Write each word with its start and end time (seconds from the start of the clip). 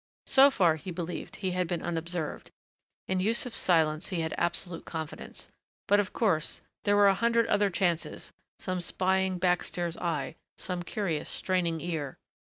So 0.25 0.49
far, 0.49 0.77
he 0.77 0.89
believed, 0.89 1.35
he 1.35 1.51
had 1.51 1.67
been 1.67 1.83
unobserved. 1.83 2.49
In 3.07 3.19
Yussuf's 3.19 3.59
silence 3.59 4.07
he 4.07 4.21
had 4.21 4.33
absolute 4.35 4.83
confidence.... 4.83 5.49
But 5.87 5.99
of 5.99 6.11
course 6.11 6.63
there 6.85 6.95
were 6.95 7.07
a 7.07 7.13
hundred 7.13 7.45
other 7.45 7.69
chances 7.69 8.33
some 8.57 8.81
spying, 8.81 9.37
back 9.37 9.61
stairs 9.63 9.97
eye, 9.97 10.37
some 10.57 10.81
curious, 10.81 11.29
straining 11.29 11.81
ear.... 11.81 12.17